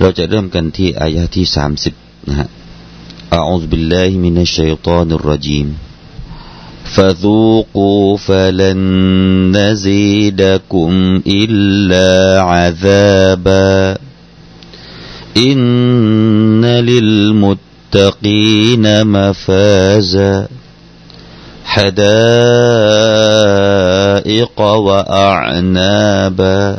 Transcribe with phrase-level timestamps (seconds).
[0.00, 1.94] เราจะเริ่มกันที่อายะที่สามสิบ
[2.28, 2.48] นะฮะ
[3.32, 5.76] أعوذ بالله من الشيطان الرجيم
[6.84, 8.78] فذوقوا فلن
[9.56, 13.98] نزيدكم إلا عذابا
[15.36, 20.48] إن للمتقين مفازا
[23.26, 26.78] حدائق وأعنابا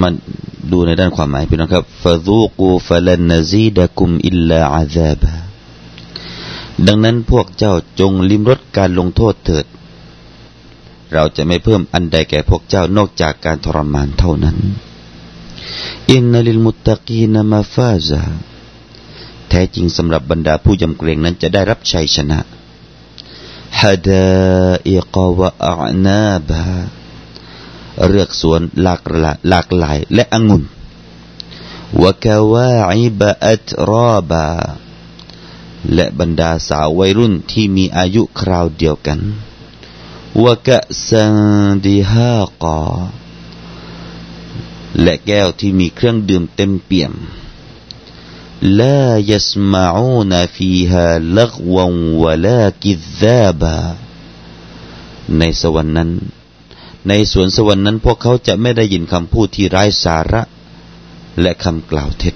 [0.00, 0.08] มา
[0.70, 5.32] ดูในด้านความหมายพี่น้องครับฟาซูกูฟาลันนซีดะกุมอิลลาอาซาบะ
[6.86, 9.66] ดังนั้นพวกเจ้าจงลิมรสการลงโทษเถิด
[11.12, 14.56] เราจะไม่เพิ่มอันใดแก่พวกเจ้านอกจากการทรมานเท่านั้น
[16.10, 18.22] อินนลิลมุตตะกีนมาฟาซา
[19.48, 22.38] แท้จริงสำหรับบรรดาผู้ยำเกรงนั้นจะได้รับชัยชนะ
[23.80, 24.26] ฮะดา
[24.90, 25.74] อิกวะอา
[26.06, 26.62] นาบา
[28.09, 29.01] เลือกสวนหลาก
[29.49, 30.63] หลากหลายและองุ่น
[32.01, 34.47] วะกาวาอิบะอัตรอบา
[35.93, 39.19] และบรรดาสาววัยรุ่นที่มีอายุคราวเดียวกัน
[40.43, 41.35] วะกะซัน
[41.85, 42.81] ดิฮากา
[45.01, 47.13] และแก้วที่มีเครื่องดื่มเต็มเปี่ยม
[48.63, 51.83] لا يسمعون فيها لغوا
[52.23, 53.79] ولا كذابا
[55.39, 56.11] ในสวรรค์นั้น
[57.08, 60.42] ในสวนสวรรค์นั้นพวกเขาจะไม่ได้ยินคำพูดที่ไร้สาระ
[61.40, 62.34] และคำกล่าวเท็จ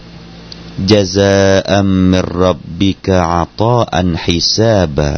[0.91, 1.37] จซา
[1.73, 3.63] อัมมิรับบิกะอาต
[3.95, 5.11] อันฮิซาบะ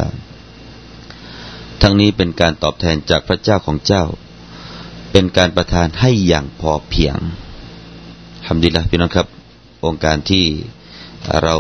[1.83, 4.05] ทั้งนี้เป็นการตอบแทนจากพระเจ้าของเจ้า
[5.13, 7.17] เป็นการประทานให้อย่างพอเพียง
[8.47, 9.27] ทำดีละพี่น้องครับ
[9.85, 10.45] องค์การที่
[11.43, 11.57] เรา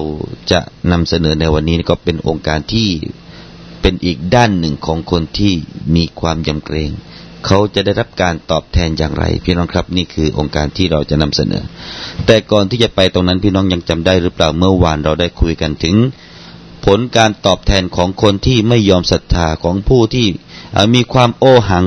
[0.50, 2.90] จะนำเสนอในวันนี้ก็เป็นองค์การที่
[3.80, 5.52] เป็นอีกด้านหนึ่งของคนที่
[5.94, 6.92] มีความยำเกรง
[7.46, 11.62] เขาจะได้รับการตอบแทนอย่างไรพี่น้องครับนี่คือองค์การที่เราจะนำเสนอ
[12.26, 15.96] แต่ก่อนที่จะไปตรงนั้นพี่น้องยังจำได้หรือเปล่าเมื่อวานเราได้คุยกันถึง
[16.84, 20.26] ผลการตอบแทนของคนที่ไม่ยอมศรัทธาของผู้ที่
[20.94, 21.84] มีความโอหัง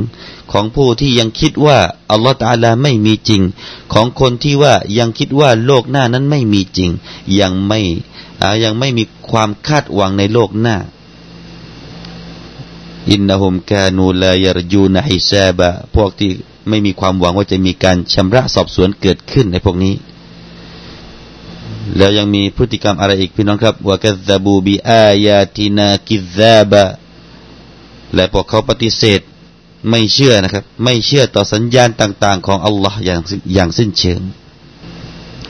[0.51, 1.78] ของผู้ที่ยังคิดว่า
[2.12, 3.41] อัลลอฮฺตาลาไม่มีจริง
[3.94, 6.89] ของคนที่ว่ายังคิดว่าโลกหน้านั้นไม่มีจริง
[7.39, 7.79] ยังไม่
[8.63, 10.78] ยังไม่มีความคาดหวังในโลกหน้า
[13.12, 16.31] อินนะฮุมกานูลายรยูนฮิซาบะพวกที่
[16.69, 19.95] ไม่มีความหวังว่าจะมีการชำระสอบสวนเกิดขึ้นในพวกนี้
[21.97, 26.84] แล้วยังมีพฤติกรรมอะไรอีกพี่น้องครับว่ากัซบูบีอายาตินากิซาบะ
[28.16, 29.22] และพวกเขาปฏิเสธ
[29.89, 33.19] ไม่เชื่อนะครับ ไม่เชื่อต่อสัญญาณต่าง ๆ ของอัลลอฮ์อย่าง
[33.53, 34.22] อย่างสิ้นเชิง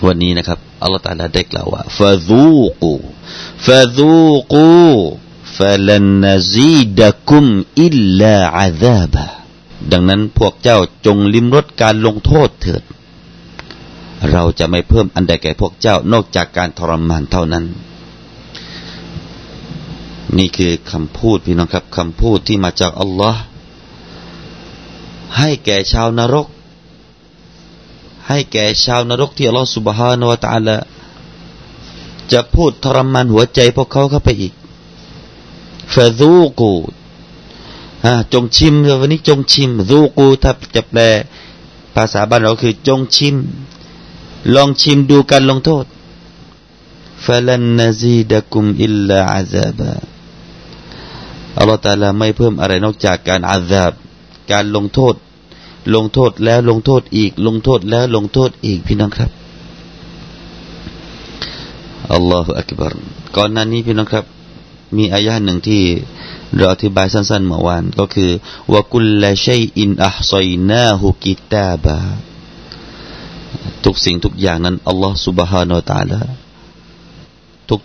[0.05, 2.93] วันนี้นะครับอัลลอฮ์ตาลาได้กล่าวว่าฟาซูกู
[3.65, 4.17] ฟาซู
[4.51, 4.67] กู
[5.56, 7.44] فلن نزيدكم
[7.86, 9.28] إلا عذابا
[9.92, 12.82] ดังนั้นพวกเจ้าจงลิมรสการลงโทษเถิด
[14.30, 17.64] เราจะไม่เพิ่มอันใดแก่พวกเจ้านอกจากการทรมานเท่านั้น
[20.38, 23.40] นี่คือคำพูดพี่น้องครับคำพูดที่มาจากอัลลอฮ์
[25.38, 26.46] ให้แก่ชาวนรก
[28.28, 30.76] ให้แก่ชาวนรกที่อัลลอฮ์สุบฮานาวะตาละ
[32.32, 34.52] จะพูดทรมานหัวใจพวกเขาเข้าไปอีก
[35.93, 36.71] ฟาซูกู
[38.33, 41.01] จงชิมวันนี้จงชิมซูกูถ้าจะแปล
[41.95, 43.35] ภาษาบ้านเราคือ จงชิม
[44.55, 45.85] ลองชิมดูการลงโทษ
[47.25, 49.91] ฟาลันนซีดะกุมอิลลาอาซาบะ
[51.57, 53.91] อัลลอฮฺตาลาไม่เพิ่มอะไรนอกจากการอาซาบ
[54.51, 55.15] การลงโทษ
[55.95, 59.31] ลงโทษแล้วลงโทษอีก ลงโทษแล้วลงโทษอีกพี่น้องครับ
[62.13, 62.93] อัลลอฮฺอักบาร
[63.35, 64.25] ก่อนหน้านี้พี่น้องครับ
[64.95, 65.83] มีอายะหนึ่งที่
[66.55, 68.31] เราอธิบายสั้นๆเมื่อวานก็คือ
[68.71, 71.97] ว่ากุลละชัยอินอัพซอยนาฮุกิตาบา
[73.83, 76.19] ทุกสิ่งทุกอย่างนั้นอัลลอฮฺสุบฮานาตาละ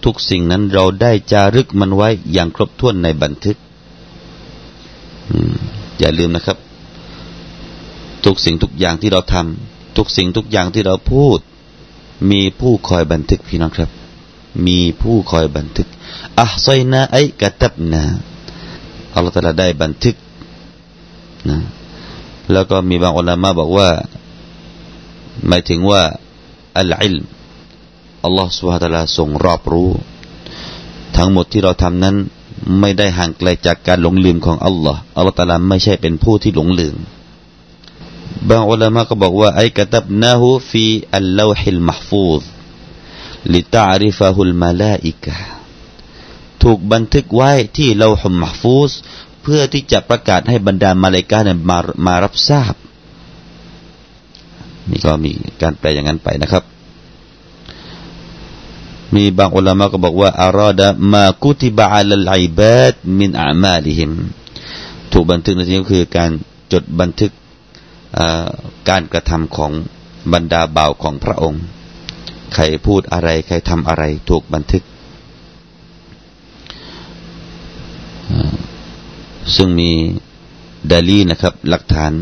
[0.05, 3.57] ทุกๆสิ่งนั้นเราได้จารึกมันไว้อย่างครบถ้วนในบันทึก
[5.99, 6.59] อย่าลืมนะครับ
[8.25, 11.39] ทุกสิ่งทุกอย่างที่เราทำทุกสิ่งทุกอย่างที่เราพูด
[12.31, 13.91] มีผู้คอยบันทึกพี่น้องครับ
[14.67, 15.89] มีผู้คอยบันทึก
[16.41, 18.03] อัลไซนาไอกะตับนา
[19.15, 20.17] อัลลอฮฺตะลาได้บันทึก
[21.51, 21.59] นะ
[22.53, 23.89] แล้วก็มีบางอุลามะบอกว่า
[25.49, 26.03] หมายถึงว่า
[26.79, 27.17] อัลอิล
[28.25, 29.91] อัลลอฮฺสุบฮาตะลาทรงรอบรู้
[31.17, 32.17] ทั้งหมดที่เราทำนั้น
[32.81, 36.97] ไม่ได้ห่างไกลจากการหลงลืมของอัลลอฮ์อัลลอฮฺตะลาไม่ใช่เป็นผู้ที่หลงลืม
[38.49, 42.43] บางอุลามะก็บอกว่าأي كتبناه في اللوح المحفوظ
[43.55, 45.37] لتعرفه الملائكة
[46.63, 48.93] ถูกบันทึกไว้ที่เลาหุมมหฟูซ
[49.43, 52.75] เพื่อที่จะประกาศให้บรรดามาเลกาเนี่ยมามารับทราบ
[54.91, 55.33] นี่ก็มี
[55.63, 56.65] การแปลอย่างนั้นไปนะครับ
[59.15, 64.13] มีบางอุลามะก็บอกว่าอารอดะมากุติบะอัลลอิบาดมินอามาลิฮิม
[65.13, 66.31] ถูกบันทึกในที่นี้คือการ
[66.73, 67.33] จดบันทึก
[68.89, 69.73] การกระทำของ
[70.33, 71.63] บรรดาบ่าวของพระองค์
[72.55, 74.83] ใครพูดอะไร ใครทำอะไร ถูกบันทึก
[79.57, 79.91] ซึ่งมี
[80.91, 82.13] ดาลีนะครับ หลักฐาน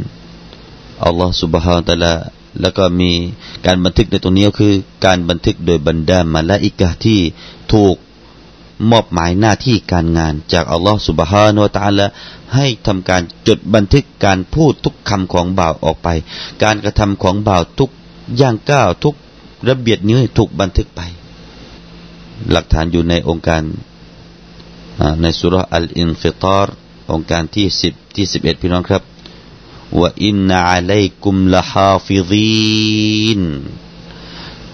[1.04, 2.14] อัลลอฮฺสุบฮานตะละ
[2.60, 3.10] แล้วก็มี
[3.66, 4.74] การบันทึกในตรงนี้ก็คือ
[5.04, 7.20] การบันทึกโดยบรรดามาละอิกะที่
[7.72, 7.96] ถูก
[8.90, 12.06] มอบหมายหน้าที่การงาน จากอัลลอฮฺสุบฮานุตาละ
[12.54, 16.08] ให้ทำการจดบันทึกการพูดทุกคำของบ่าวออกไป
[16.62, 17.90] การกระทำของบ่าวทุก
[18.40, 19.14] ย่างก้าวทุก
[19.68, 21.00] ระเบียดนิ้วถูกบันทึกไป
[22.50, 23.62] หลักฐานอยู่ในโองการ
[25.20, 29.02] ในซูเราะฮ์อัลอินฟิตาร โองการที่สิบที่สิบเอ็ดพี่น้องครับ
[29.98, 33.40] وإن عليكم لحافظين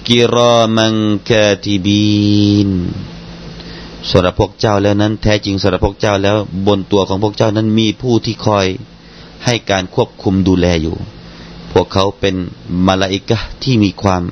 [0.09, 2.71] كراما كاتبين
[4.11, 6.37] สำหรับพวกเจ้าแล้วนั้น แท้จริงสำหรับพวกเจ้าแล้ว
[6.67, 8.67] บนตัวของพวกเจ้านั้นมีผู้ที่คอย
[9.45, 10.97] ให้การควบคุมดูแลอยู่
[11.73, 12.35] พวกเขาเป็น
[12.87, 14.23] มาลาอิกะที่มีความ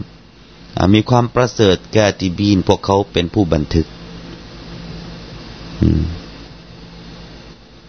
[0.94, 3.86] มีความประเสริฐแกติบีน พวกเขาเป็นผู้บันทึก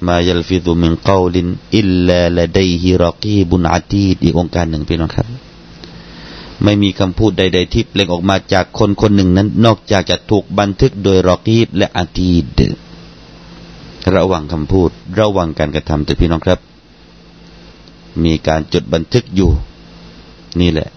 [0.08, 1.48] มายัลฟิดุมินกาวลิน
[1.78, 5.28] อิลลาละดัยฮิรอกีบุนอาตีดอีกองค์การหนึ่งพี่น้องครับ
[6.64, 12.60] ไม่มีคำพูดใด ๆ ที่เปล่งออกมาจากคนคนหนึ่งนั้น นอกจากจะถูกบันทึกโดยรอกีบและอาตีด
[14.16, 14.90] ระวังคำพูด
[15.20, 16.60] ระวังการกระทำแต่พี่น้องครับ
[18.24, 19.52] มีการจดบันทึกอยู่
[20.60, 20.90] นี่แหละ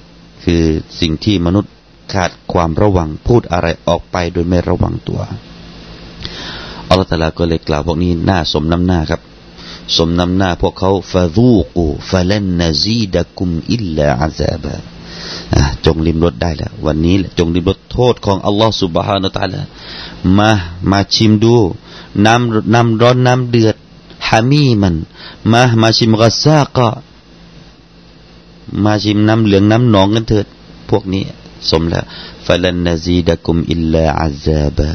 [0.45, 0.63] คือ
[1.01, 1.73] สิ่งที่มนุษย์
[2.13, 5.21] ขาดความระวังพูดอะไรออกไปโดยไม่ระวังตัว
[6.89, 9.21] อัลลอฮฺตาลาก็เลยกล่าวพวกนี้หน้าสมน้ำหน้าครับ
[9.97, 14.75] สมน้ำหน้าพวกเขาฟารูกูฟาเลนนาซีดะกุมอิลลาอาซาบะ
[15.85, 19.63] จงลิมรสได้แล้ววันนี้จงลิมรสโทษของอัลลอฮฺสุบฮานาตาลา
[20.39, 20.51] มา
[20.91, 21.57] มาชิมดู
[22.27, 23.77] น้ำน้ำร้อนน้ำเดือด
[24.29, 24.95] ฮามีมัน
[25.53, 26.89] มามาชิมกะซากะ
[28.85, 30.47] มาชิมน้ำเหลืองน้ำหนองกันเถิด
[30.91, 31.23] พวกนี้
[31.71, 32.05] สมแล้ว
[32.47, 34.91] ฟาลันนาซีดะกุมอิลลาอาซาบะ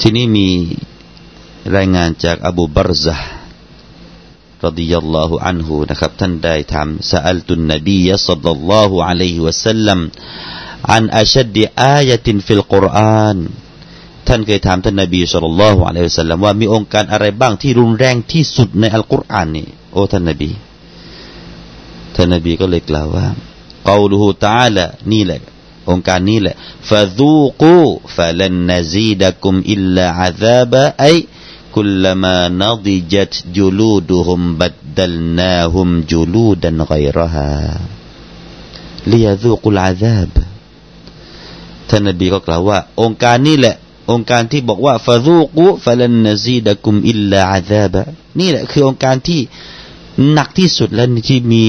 [0.00, 0.48] ทีนี่มี
[1.76, 3.16] รายงานจากอบูบารซะ
[4.64, 9.98] รดิยัลลอฮุอันฮูนะครับท่านได้ถามสอลตุนนบียะสัลลัลลอฮุอะลัยฮิวะสัลลัม
[10.92, 13.36] عن أشد آية في القرآن
[14.28, 20.50] ท่านเคยถามท่านนบีصلى الله عليه وسلمว่ามีโองการอะไรบ้างที่รุนแรงที่สุดในอัลกุรอานนี่โอ้ท่านนบี
[22.14, 23.26] ท่านนบีก็เลยกล่าวว่า
[23.88, 25.40] قوله تعالىนี่แหละ
[25.90, 26.54] โองการนี้แหละ
[26.88, 37.50] فذوقوا فلن نزيدكم إلا عذابا أي كلما نضجت جلودهم بدلناهم جلودا غيรฮา
[39.10, 40.32] ลียซูกุลอาซาบ
[41.88, 42.78] ท่านนบีก็กล่าวว่า
[50.32, 51.62] หนักที่สุดแล้วที่มี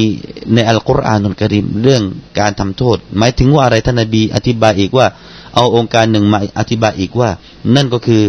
[0.54, 2.04] ในอัลกุรอานุลกิริมเรื่อง
[2.40, 5.08] การทำโทษ หมายถึงว่าอะไรท่านนบีอธิบายอีกว่า
[5.56, 7.30] เอาองค์การหนึ่งมาอธิบายอีกว่า
[7.76, 8.24] นั่นก็คือ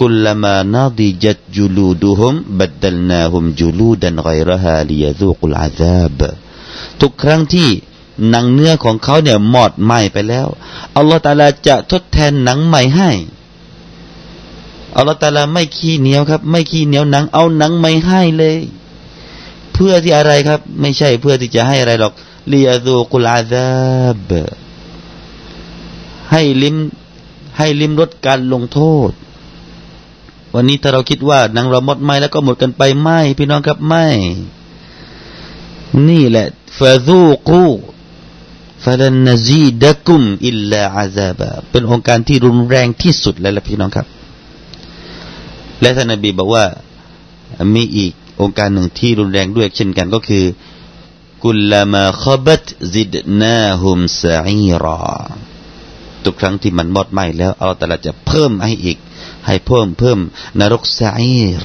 [0.00, 6.20] กุลมานาดิจัดจูลูดูฮุมบัดดลนาฮุมจูลูดันไกรฮาลียซูกุลอาซาบ
[7.00, 7.68] ทุกครั้งที่
[8.30, 10.48] หนังเนื้อของเขาเนี่ยหมดไหม้ไปแล้ว
[10.96, 13.10] อัลลอฮฺตาลาจะทดแทนหนังใหม่ให้
[14.96, 18.56] อัลลอฮฺตาลาไม่ขี้เหนียวครับ ไม่ขี้เหนียวหนังเอาหนังใหม่ให้เลย
[19.80, 22.12] พื่อที่อะไรครับ ไม่ใช่เพื่อที่จะให้อะไรหรอก
[22.48, 23.68] เลียดูกุลาซา
[24.28, 24.30] บ
[26.30, 26.76] ให้ลิ้ม
[27.58, 29.10] ให้ลิ้มรสการลงโทษ
[30.54, 34.06] วันนี้ถ้าเราคิดว่านังเราหมดไม่แล้วก็หมดกันไปไม่พี่น้องครับไม่
[36.08, 36.46] นี่แหละ
[36.78, 37.64] ฟาซูกู
[38.84, 44.06] ฟาลนนซีดะกุมอิลลาอาซาบะเป็นองค์การที่รุนแรงที่สุดแล้วล่ะพี่น้องครับ
[45.80, 46.64] และท่านนบีบอกว่า
[47.74, 50.44] มีอีก องค์การหนึ่งที่รุนแรงด้วยเช่นกันก็คือ
[51.44, 55.16] กุลลามาขบัตซิดนาฮุมซาอีรอ
[56.24, 58.98] ทุกครั้งที่มันหมดไหมแล้วอัลลอฮฺจะเพิ่มให้อีก
[59.46, 60.18] ให้เพิ่มเพิ่ม
[60.60, 61.62] นรกซาอีร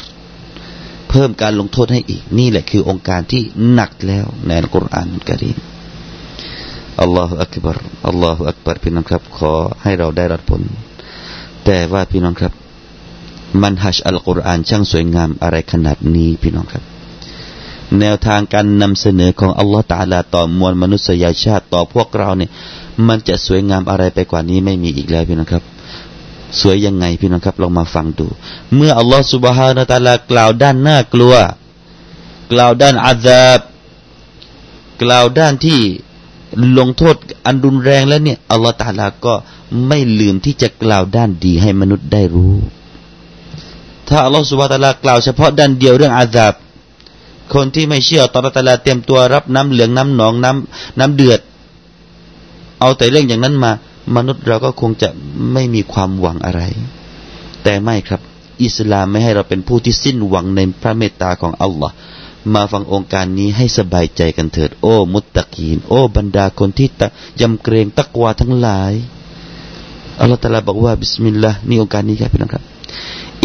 [1.09, 5.57] เพิ่มการลงโทษให้อีก นี่แหละคือองค์การที่หนักแล้วในอัลกุรอานกรีม
[7.01, 7.77] อัลลอฮฺอักบาร
[8.07, 9.51] อัลลอฮฺอักบารพี่น้องครับ ขอ
[9.83, 10.61] ให้เราได้รับผล
[11.65, 12.53] แต่ว่าพี่น้องครับ
[13.61, 16.83] มันฮัชอัลกุรอานช่างสวยงามอะไรขนาดนี้พี่น้องครับ
[17.99, 22.51] แนวทางการนำเสนอของอัลลอฮฺตาลาต่อมวลมนุษยชาติต่อพวกเราเนี่ย
[23.07, 25.63] มันจะสวยงามอะไรไปกว่านี้ไม่มีอีกแล้วพี่น้องครับ
[26.61, 28.27] สวยยังไงพี่น้องครับลองมาฟังดู
[28.75, 31.33] เมื่ออัลลอฮฺสุบฮานาตาลากล่าวด้านน่ากลัว
[32.51, 33.59] กล่าวด้านอาซาบ
[35.01, 35.79] กล่าวด้านที่
[36.77, 39.33] ลงโทษอันรุนแรงแล้วเนี่ยอัลลอฮฺตาลาก็
[39.87, 42.55] ไม่ลืมที่จะกล่าวด้านดีให้มนุษย์ได้รู้
[44.09, 46.53] ถ้าอัลลอฮฺสุบฮาตาลากล่าวเฉพาะด้านเดียวเรื่องอาซาบ
[47.53, 51.39] คนที่ไม่เชื่อตอรตาลาเตรียมตัวรับน้ำเหลืองน้ำหนองน้ำน้ำเดือด
[52.79, 53.71] เอาแต่เรื่องอย่างนั้นมา
[54.15, 55.09] มนุษย์เราก็คงจะ
[55.53, 56.61] ไม่มีความหวังอะไร
[57.63, 58.21] แต่ไม่ครับ
[58.63, 61.95] อิสลามไม่ให้เราเป็นผู้ที่สิ้นหวังในพระเมตตาของอัลลอฮ์
[62.53, 67.07] มาฟังโองการนี้ให้สบายใจกันเถิด โอ้ متقين โอ้ บรรดาคนที่ตะ
[67.41, 68.93] ยำเกรงตักวาทั้งหลาย
[70.19, 72.63] อัลลอฮฺตะลาบอกว่าبسم اللهนี่โองการนี้ครับพี่น้องครับ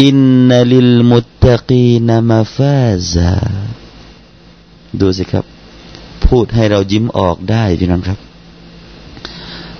[0.03, 3.33] إن للمتقين مفازا
[4.99, 5.45] ดูสิครับ
[6.25, 8.19] พูดให้เรายิ้มออกได้พี่น้องครับ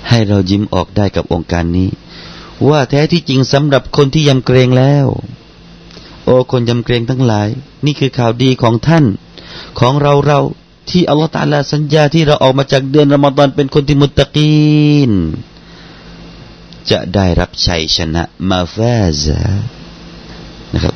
[0.10, 1.90] ให้เรายิ้มออกได้กับองค์การนี้
[2.70, 5.08] ว่าแท้ที่จริงสำหรับคนที่ยำเกรงแล้ว
[6.26, 7.48] โอ้คนยำเกรงทั้งหลาย
[7.86, 9.06] นี่คือข่าวดีของท่าน
[9.80, 10.40] ของเราเรา
[10.90, 15.12] ที่อัลลอฮฺตาลาสัญญาที่เราออกมาจากเดือนรอมฎอนเป็นคนที่มุตตะกีน
[16.92, 19.42] จะได้รับชัยชนะมาฟาซา
[20.74, 20.96] นะครับ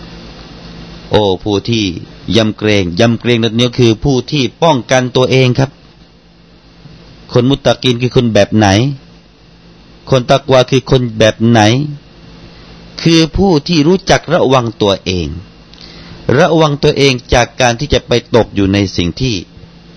[1.12, 1.84] โอ้ผู้ที่
[2.38, 5.70] ยำเกรงยำเกรงนั่นนี่คือผู้ที่ป้องกันตัวเองครับ
[7.32, 8.68] คนมุตตะกินคือคนแบบไหน
[10.10, 11.62] คนตักวาคือคนแบบไหน
[13.02, 15.28] คือผู้ที่รู้จักระวังตัวเอง
[16.38, 19.34] ระวังตัวเองจากการที่จะไปตกอยู่ในสิ่งที่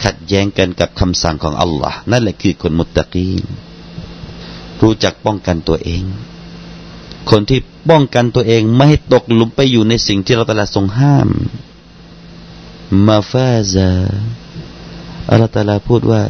[0.04, 3.44] ขัดแย้งกันกับคำสั่งของอัลลอฮ์นั่นแหละคือคนมุตตะกีน
[4.82, 6.02] รู้จักป้องกันตัวเอง
[7.30, 7.60] คนที่
[7.90, 11.28] ป้องกันตัวเองไม่ให้ตกหลุมไปอยู่ในสิ่งที่เราตลาทรงห้าม
[13.06, 13.90] มาฟาซา
[15.30, 16.22] อัลลอฮฺตาลาพูดว่า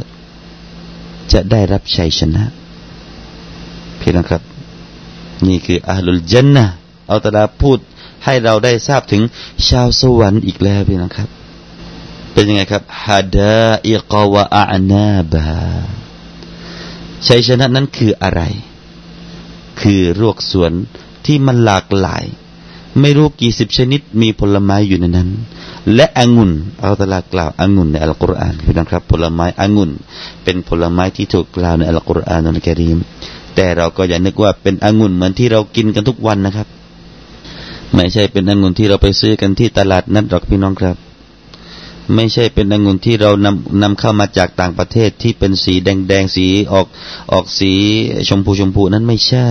[1.32, 2.44] จะได้รับชัยชนะ
[4.00, 4.42] พี่น้องครับ
[5.48, 6.64] นี่คืออาลุลจันนะ
[7.10, 7.78] อัลตลาพูด
[8.24, 9.22] ให้เราได้ทราบถึง
[9.68, 11.28] ชาวสวรรค์อีกแล้วพี่น้องครับ
[12.32, 15.44] เป็นยังไงครับฮาดาอิกวะอานาบา
[17.28, 18.42] ชัยชนะนั้นคืออะไร
[19.80, 20.72] คือรวกสวน
[21.26, 22.24] ที่มันหลากหลาย
[23.00, 25.28] ไม่รู้กี่สิบชนิดมีผลไม้อยู่ในนั้น
[25.94, 26.50] และองุ่น
[26.82, 29.90] อัลตลากล่าวองุ่นในอัลกุรอานพี่น้องครับ ผลไม้องุ่น
[30.44, 32.98] เป็นผลไม้ที่ถูกกล่าวในอัลกุรอานอัลกิริม
[33.54, 36.68] แต่เราก็อย่านึกว่าเป็นองุ่นเหมือนที่เรากินกันทุกวันนะครับ
[37.94, 40.96] ไม่ใช่เป็นองุ่นที่เราไปซื้อกันที่ตลาดนัดหรอกพี่น้องครับ
[42.14, 46.86] ไม่ใช่เป็นองุ่นที่เรานำนำเข้ามาจากต่างประเทศที่เป็นสีแดงแดงสีออก
[47.32, 47.72] ออกสี
[48.28, 49.48] ชมพูชมพูนั้นไม่ใช่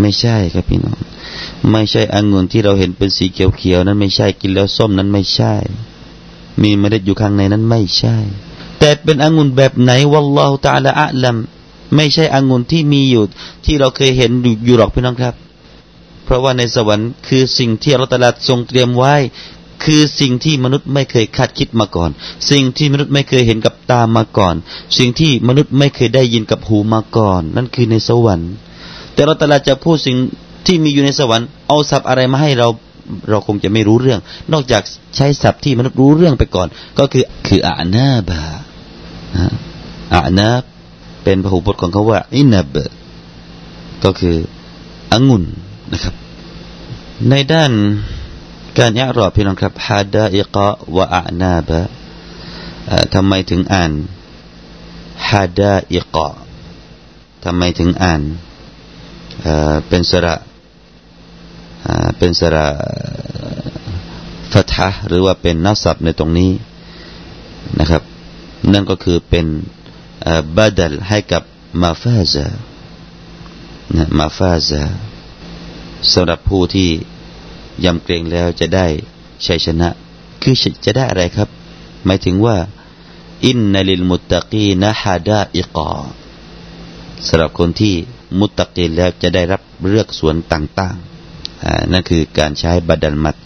[0.00, 0.98] ไม่ใช่ครับพี่น้อง
[1.70, 5.54] ไม่ใช่องุ่นที่เราเห็นเป็นสีเขียวๆนั้นไม่ใช่กินแล้วส้มนั้นไม่ใช่
[6.62, 8.16] มีเมล็ดอยู่ข้างในนั้นไม่ใช่
[8.78, 11.36] แต่เป็นองุ่นแบบไหนวัลลอฮฺตาลาอัลลัม
[11.96, 13.24] ไม่ใช่องุ่นที่มีอยู่
[13.64, 14.30] ที่เราเคยเห็น
[14.64, 15.34] อยู่หรอกพี่น้องครับ
[16.24, 19.14] เพราะว่าในสวรรค์คือสิ่งที่อัลตลาดทรงเตรียมไว้
[19.84, 22.10] คือสิ่งที่มนุษย์ไม่เคยคาดคิดมาก่อน
[22.50, 24.54] สิ่งที่มนุษย์ไม่เคยเห็นกับตามาก่อน
[24.98, 28.52] สิ่งที่มนุษย์ไม่เคยได้ยินกับหูมาก่อน นั่นคือในสวรรค์
[29.14, 30.16] แต่เราตลาจะพูดสิ่ง
[30.66, 32.68] ที่มีอยู่ในสวรรค์เอาศัพท์อะไรมาให้เรา
[33.30, 34.20] เราคงจะไม่รู้เรื่อง
[34.52, 34.82] นอกจาก
[35.16, 38.42] ใช้ศัพท์ที่มนุษย์รู้เรื่องไปก่อน ก็คือคืออานาบา
[40.14, 40.62] อานาบ
[41.24, 42.76] เป็นพหูพจน์ของเขาว่าอินาบ
[44.04, 44.36] ก็คือ
[45.12, 45.44] องุ่น
[45.92, 46.14] นะครับ
[47.30, 47.72] ในด้าน
[48.78, 51.80] การยะรอบพี่น้องครับฮาดาอิกะวะอานาบะ
[53.14, 53.92] ทำไมถึงอ่าน
[55.28, 56.28] ฮาดาอิกะ
[57.44, 58.20] ทำไมถึงอ่าน
[59.88, 60.34] เป็นสระ
[62.18, 62.66] เป็นสระ
[64.52, 66.50] ฟัทะหรือว่าเป็นนับศัพท์ในตรงนี้
[67.78, 68.02] นะครับ
[68.72, 69.46] นั่นก็คือเป็น
[70.56, 71.42] บาดัลให้กับ
[71.82, 72.46] มาฟาซา
[73.96, 74.82] นะมาฟาซา
[76.12, 76.90] สำหรับผู้ที่
[77.84, 78.86] ยำเกรงแล้วจะได้
[79.46, 79.88] ชัยชนะ
[80.42, 80.54] คือ
[80.84, 81.48] จะได้อะไรครับ
[82.06, 82.56] หมายถึงว่า
[83.46, 85.92] อินนลิลมุตตะกีนะฮาดาอิกา
[87.26, 87.94] สำหรับคนที่
[88.38, 93.36] มุตตะกีแล้วจะได้รับเลือกสวนต่างๆนั่นคือการใช้บัดัลมัด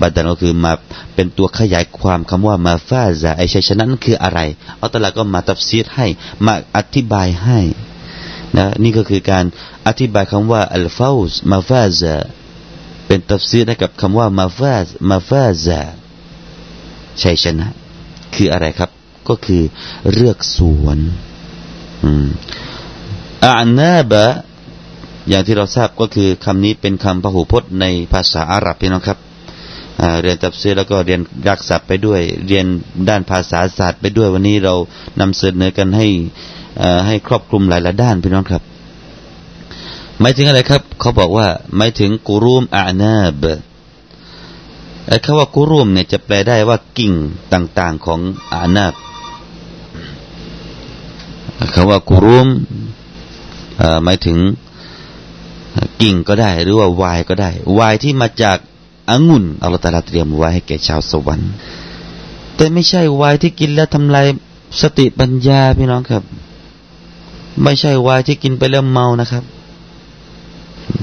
[0.00, 0.72] บัดัลก็คือมา
[1.14, 4.40] เป็นตัวขยายความคำว่ามาฟาซาไอชัยชนะนั่นคืออะไร
[4.80, 6.06] อัลลอฮฺตะลาก็มาตัฟซีรให้
[6.46, 7.60] มาอธิบายให้
[8.56, 9.44] นะนี่ก็คือการ
[9.86, 12.14] อธิบายคำว่าالمفاز مفازا
[13.08, 15.80] เป็นตัฟซีรให้กับคำว่าمفاز مفازا
[17.22, 17.66] ชัยชนะ
[18.34, 18.90] คืออะไรครับ
[19.28, 19.62] ก็คือ
[20.12, 20.98] เรือกสวน
[23.44, 24.24] أعنابا
[25.28, 29.18] อย่างที่เราทราบก็คือคำนี้เป็นคำพหูพจน์ในภาษาอาหรับพี่น้องครับ
[30.22, 32.66] เรียนตับซีแล้วก็เรียนรักษาไปด้วย เรียน
[33.08, 34.74] ด้านภาษาศาสตร์ไปด้วยวันนี้เรา
[35.20, 36.06] นำเสนอกันให้
[37.06, 38.62] ให้ครอบคลุมหลายๆด้านพี่น้องครับ
[40.20, 43.44] หมายถึงอะไรครับ เขาบอกว่าหมายถึงกุรุมอานาบ
[45.06, 47.12] ไอ้คำว่ากุรุมเนี่ยจะแปลได้ว่ากิ่ง
[47.52, 48.20] ต่าง ๆของ
[48.52, 48.94] อานาบ
[51.74, 52.48] คำว่ากุรุม
[54.04, 54.38] หมายถึง
[56.02, 58.58] กิ่งก็ได้ หรือว่าวายก็ได้ วายที่มาจาก
[59.10, 61.50] องุ่นอัลลอฮฺตาลาเตรียมไว้ให้แก่ชาวสวรรค์
[62.56, 64.26] แต่ไม่ใช่วายที่กินแล้วทำลาย
[64.80, 66.22] สติปัญญาพี่น้องครับ
[67.62, 69.44] ไม่ใช่วายที่กินไปแล้วเมานะครับ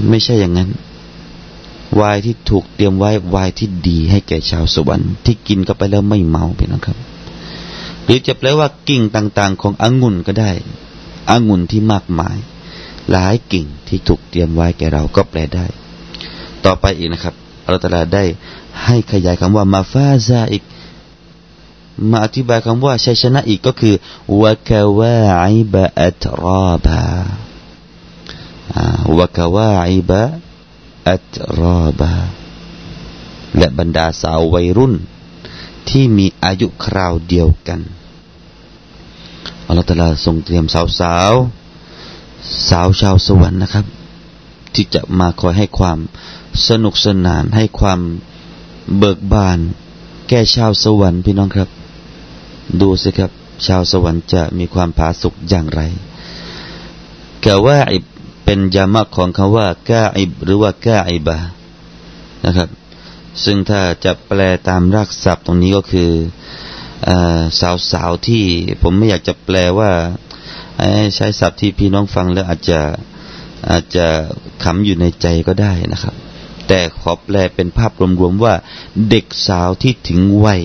[0.08, 0.70] ไม่ใช่อย่างนั้น
[2.00, 6.98] วายที่ถูกเตรียมไว้วายที่ดีให้แก่ชาวสวรรค์ที่กินก็ไปแล้วไม่เมาพี่น้องครับ
[8.04, 10.52] หรือจะแปลว่ากิ่งต่าง ๆ ขององุ่นก็ได้
[11.30, 12.36] องุ่นที่มากมาย
[13.10, 15.66] หลายกิ่งที่ถูกเตรียมไว้แก่เราก็แปลได้
[16.64, 18.24] ต่อไปอีกนะครับอัลลอฮฺได้
[18.84, 20.62] ให้ขยายคำว่ามาฟาซาอีก
[22.10, 23.94] มาอธิบายคำว่าชัยชนะอีกก็คือ
[24.40, 25.16] วะกาวา
[25.52, 27.02] อิบะอัตราบา
[29.18, 30.22] วกวาอิบะ
[31.08, 32.12] อัตราบา
[33.58, 34.94] และบรรดาสาววัยรุ่น
[35.88, 37.80] ที่มีอายุคราวเดียวกัน
[39.66, 41.32] อัลลอฮฺตาลาทรงเตรียมสาวสาว
[42.70, 43.86] สาวชาวสวรรค์นะครับ
[44.74, 45.98] ที่จะมาคอยให้ความ
[46.68, 48.00] สนุกสนานให้ความ
[48.98, 49.58] เบิกบาน
[50.28, 51.68] แก่ชาวสวรรค์พี่น้องครับ
[52.80, 53.30] ดูสิครับ
[53.66, 55.80] ชาวสวรรค์จะมีความผาสุกอย่างไร
[57.44, 58.04] กะว่าอิบ
[58.46, 61.38] เป็นยามะของคำว่ากาอิบหรือว่ากาอิบะ
[62.46, 62.68] นะครับ
[63.44, 66.10] ซึ่งถ้าจะแปลตามรากศัพท์ตรงนี้ก็คือ
[67.60, 68.44] สาวสาวที่
[68.82, 69.90] ผมไม่อยากจะแปลว่า
[71.16, 72.80] ใช้ศัพท์ที่พี่น้องฟังแล้วอาจจะ
[73.70, 74.06] อาจจะ
[74.64, 76.14] ขำอยู่ในใจก็ได้นะครับ
[76.68, 78.54] แต่ขอแปลเป็นภาพรวมๆว่า
[79.10, 80.62] เด็กสาวที่ถึงวัย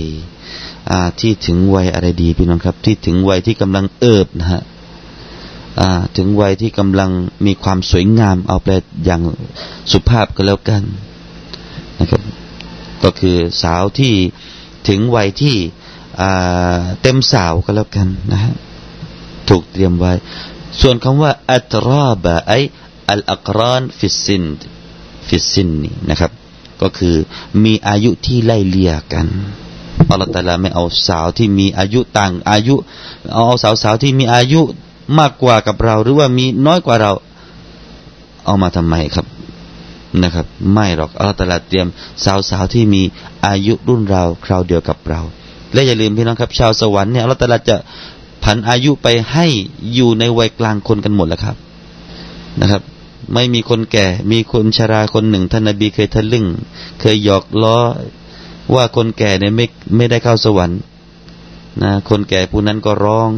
[1.22, 4.62] ที่ถึงวัยอะไรดีพี่น้องครับ ที่ถึงวัยที่กำลังเอิบนะฮะ
[6.18, 7.12] ถึงวัยที่กำลัง
[7.46, 8.70] มีความสวยงามเอาแป
[9.06, 9.22] อย่าง
[9.92, 10.84] สุภาพก็แล้วกัน
[12.00, 12.22] นะครับ
[13.04, 14.14] ก็คือสาวที่
[14.88, 15.56] ถึงวัยที่
[17.02, 18.54] เต็มสาวก็แล้วกันนะฮะ
[19.50, 20.14] ถูกเตรียมไว้
[20.82, 24.46] ส่วนคำว่าأترابا أي الأقران في السن
[25.28, 26.32] في السنนี่นะครับ
[26.82, 27.16] ก็คือ
[27.64, 29.28] มีอายุที่ไล่เลี่ยกัน
[30.10, 32.76] อัลลอฮฺตาลาไม่เอาสาวที่มีอายุต่างอายุ
[33.36, 34.62] เอาสาวสาวที่มีอายุ
[35.20, 37.12] มากกว่ากับเรา หรือว่ามีน้อยกว่าเรา
[38.46, 39.26] เอามาทำไมครับ
[40.24, 41.88] นะครับ ไม่หรอกอัลลอฮฺตลาเตรียม
[42.24, 43.04] สาวสาวที่มี
[43.46, 45.22] อายุรุ่นเราคราวเดียวกับเรา
[45.74, 47.76] และอย่าลืมพี่น้องครับ ชาวสวรรค์เนี่ยเราต่ละจะ
[48.44, 49.48] ผันอายุไปให้
[49.94, 51.56] อยู่ในวัยกลางคนกันหมดแล้วครับ
[52.62, 52.82] นะครับ
[53.34, 56.46] ไม่มีคนแก่ มีคนชราคนหนึ่งท่านนบีเคยทะลึ่ง
[57.00, 57.78] เคยหยอกล้อ
[58.76, 60.80] ว่าคนแก่เนี่ยไม่ไม่ได้เข้าสวรรค์
[61.84, 63.30] นะคนแก่ผู้นั้นก็ร้อง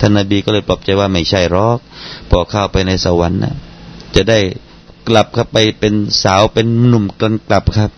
[0.00, 1.78] ท่านนบีก็เลยปลอบใจว่าไม่ใช่รอก
[2.30, 3.54] พอเข้าไปในสวรรค์นะ
[4.14, 4.38] จะได้
[5.08, 7.90] กลับเข้าไปเป็นสาวเป็นหนุ่มกันกลับครับ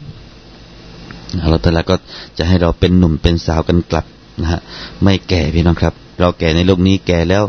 [1.43, 1.95] อัลลอฮฺตะลาก็
[2.39, 4.07] จะให้เราเป็นหนุ่มเป็นสาวกันกลับ
[4.41, 4.61] นะฮะ
[5.03, 7.45] ไม่แก่พี่น้องครับ เราแก่ในโลกนี้แก่แล้ว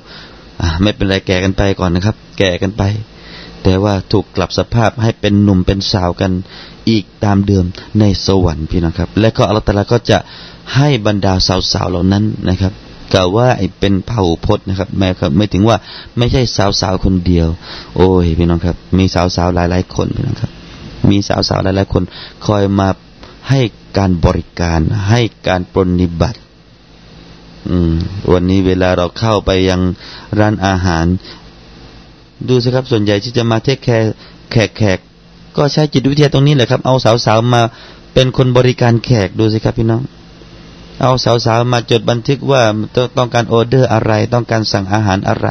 [0.81, 2.83] ไม่เป็นไรแก่กันไปก่อนนะครับ แก่กันไป
[3.63, 6.31] แต่ว่าถูกกลับสภาพให้เป็นหนุ่มเป็นสาวกัน
[6.89, 7.65] อีกตามเดิม
[7.99, 10.17] ในสวรรค์พี่น้องครับ และก็อัลลอฮฺตะลาก็จะ
[10.75, 11.33] ให้บรรดา
[11.73, 12.73] สาวๆเหล่านั้นนะครับ
[13.13, 13.47] กล่าว่า
[13.79, 15.77] เป็นเผ่าพจน์นะครับแม้ครับ ไม่ถึงว่า
[16.17, 16.41] ไม่ใช่
[16.79, 17.47] สาวๆคนเดียว
[17.95, 20.51] โอ้ยพี่น้องครับ มีสาวๆหลายๆคนพี่น้องครับ
[21.09, 22.03] มีสาวๆหลายๆคน
[22.45, 22.89] คอยมา
[23.49, 23.61] ให้
[23.97, 26.39] การบริการให้การปรนิบัติ
[27.69, 27.93] อืม
[28.31, 29.81] วันนี้เวลาเราเข้าไปยัง
[30.39, 31.05] ร้านอาหาร
[32.47, 34.13] ดูสิครับส่วนใหญ่ที่จะมาเทคแคร์
[34.51, 34.99] แขกแขก
[35.57, 36.95] ก็ใช้จิตวิทยาตรงนี้แหละครับ เอา
[37.25, 37.61] สาวๆมา
[38.13, 40.01] เป็นคนบริการแขกดูสิครับพี่น้อง
[41.01, 41.11] เอา
[41.45, 42.61] สาวๆมาจดบันทึกว่า
[43.17, 45.47] ต้องการออเดอร์อะไร ต้องการสั่งอาหารอะไร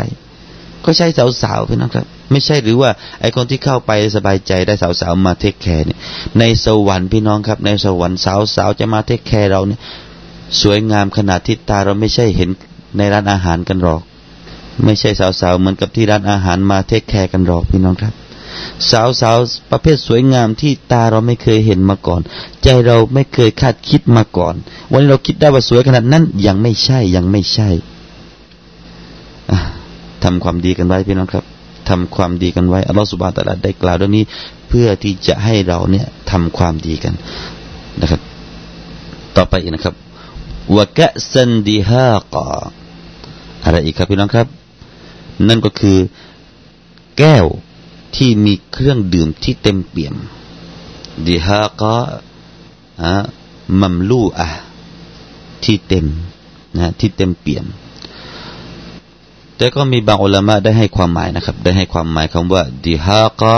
[0.85, 1.07] ก็ใช้
[1.43, 5.99] สาวๆพี่น้องครับ ไม่ใช่หรือว่าไอคนที่เข้าไปสบายใจได้สาวๆมา take care เนี่ย
[6.39, 9.81] ในสวรรค์พี่น้องครับ ในสวรรค์สาวๆจะมา take care เราเนี่ย
[10.63, 12.51] สวยงามขนาดที่ตาเราไม่ใช่เห็น
[12.97, 14.03] ในร้านอาหารกันหรอก
[14.85, 18.15] ไม่ใช่สาวๆเหมือนกับที่ร้านอาหารมาเทคแคร์กันหรอกพี่น้องครับ
[18.91, 22.21] สาวๆประเภทสวยงามที่ตาเราไม่เคยเห็นมาก่อน
[22.63, 24.55] ใจเราไม่เคยคาดคิดมาก่อน
[24.91, 27.69] วันนี้เราคิดได้ว่าสวยขนาดนั้นยังไม่ใช่ยังไม่ใช่
[30.25, 31.45] ทำความดีกันไว้พี่น้องครับ
[31.89, 34.25] ทำความดีกันไว้อัลลอฮฺสุบานตะลาได้กล่าวเรื่องนี้
[34.69, 37.15] เพื่อที่จะให้เราเนี่ยทำความดีกัน
[38.01, 38.21] นะครับ
[39.37, 39.95] ต่อไปอีกนะครับ
[40.77, 42.49] วะกะซันดิฮากา
[43.65, 44.47] อะไรอีกครับพี่น้องครับ
[45.49, 45.99] นั่นก็คือ
[47.19, 47.47] แก้ว
[48.17, 50.15] ที่มีเครื่องดื่มที่เต็มเปี่ยม
[51.27, 51.97] ดิฮากา
[53.03, 53.15] อะ
[53.81, 54.49] มัมลูอะ
[55.65, 56.07] ที่เต็ม
[56.77, 57.67] นะที่เต็มเปี่ยม
[59.57, 63.57] แต่ก็มีบางอุลามะได้ให้ความหมายนะครับ ได้ให้ความหมายคำว่าดิฮากะ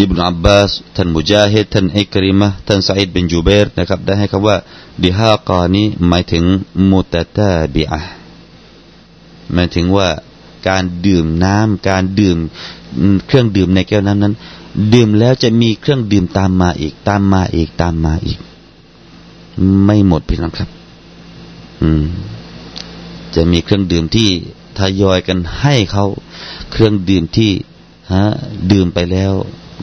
[0.00, 4.56] อิบนาอับบาสท่านมุจาฮิดท่านอิกริมะท่านซาอิดบินจูเบรนะครับได้ให้คำว่า
[5.02, 6.44] ดิฮากานี้หมายถึง
[6.90, 8.00] มุตตาบิอะ
[9.54, 10.08] หมายถึงว่า
[10.68, 12.38] การดื่มน้ำการดื่ม
[13.26, 14.34] เครื่องดื่มในแก้วน้ำนั้น
[14.94, 18.38] ดื่มแล้วจะมีเครื่องดื่มตามมาอีก ตามมาอีกตามมาอีก
[19.84, 20.68] ไม่หมดพี่น้องครับ
[21.82, 22.04] อืม
[23.34, 24.28] จะมีเครื่องดื่มที่
[24.78, 26.04] ทยอยกันให้เขา
[26.70, 27.50] เครื่องดื่มที่
[28.12, 28.24] ฮะ
[28.72, 29.32] ดื่มไปแล้ว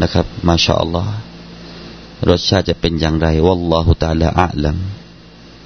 [0.02, 1.14] นะครับ มาชาอัลลอฮ์
[2.30, 4.78] รสชาติจะเป็นอย่างไรวัลลอฮุตาลาอัลัม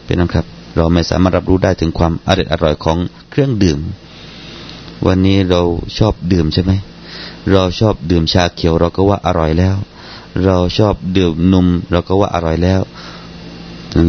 [0.05, 0.45] เป็นนะครับ
[0.75, 2.97] เราไม่สามารถรับรู้ได้ถึงความอร่อยอร่อยของ
[3.29, 3.79] เครื่องดื่ม
[5.07, 5.61] วันนี้เรา
[5.97, 6.71] ชอบดื่มใช่ไหม
[7.51, 9.75] เราชอบดื่มชาเขียวเราก็ว่าอร่อยแล้ว
[10.45, 12.81] เราชอบดื่มนมเราก็ว่าอร่อยแล้ว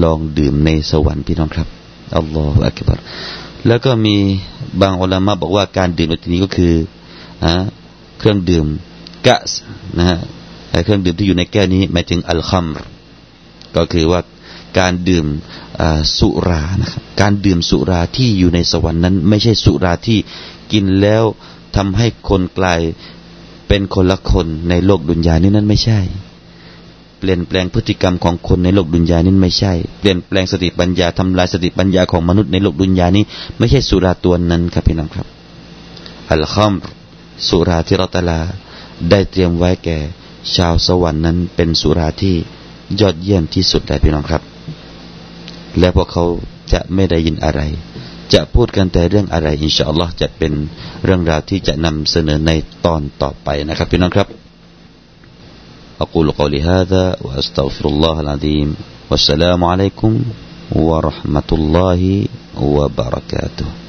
[0.02, 1.68] ลองดื่มในสวรรค์พี่น้องครับ
[2.16, 2.98] อัลลอฮฺอักบาร
[3.66, 4.16] แล้วก็มี
[4.80, 6.74] บางอุลามะบอกว่าการดื่มในที่นี้ก็คือ
[8.18, 8.66] เครื่องดื่ม
[9.26, 9.50] กะส
[9.98, 10.18] นะฮะ
[10.84, 12.66] เครื่องดื่มที่อยู่ในแก้วนี้หมายถึงอัลคัม
[13.76, 14.20] ก็คือว่า
[14.78, 15.26] การดื่ม
[16.18, 20.18] สุรานะครับการดื่มสุราที่อยู่ในสวรรค์นั้น ไม่ใช่สุราที่
[20.72, 21.24] กินแล้ว
[21.76, 22.80] ทำให้คนกลาย
[23.68, 26.00] เป็นคนละคนในโลกดุนยานี่นั้นไม่ใช่
[27.18, 33.24] เปลี่ยนแปลงพฤติกรรมของคนในโลกดุนยานี่ไม่ใช่ เปลี่ยนแปลงสติปัญญาทำลายสติปัญญาของมนุษย์ในโลกดุนยานี้
[33.58, 35.26] ไม่ใช่สุราตัวนั้นครับพี่น้องครับ
[36.30, 36.72] อัลคัม
[37.48, 38.40] สุราที่เราตลา
[39.10, 39.98] ได้เตรียมไว้แก่
[40.54, 42.34] ชาวสวรรค์นั้นเป็นสุราที่
[43.00, 44.42] ยอดเยี่ยมที่สุดเลยพี่น้องครับ
[45.78, 46.24] และพวกเขา
[46.72, 47.60] จะไม่ได้ยินอะไร
[48.34, 50.52] จะพูดกันแต่เรื่องอะไร อินชาอัลลอฮ์จะเป็น
[51.04, 52.52] เรื่องราวที่จะนำเสนอใน
[52.86, 54.28] ตอนต่อไปนะครับพี่น้องครับ
[56.04, 58.68] أقول قولي هذا وأستغفر الله العظيم
[59.10, 60.12] والسلام عليكم
[60.72, 62.00] ورحمة الله
[62.58, 63.81] وبركاته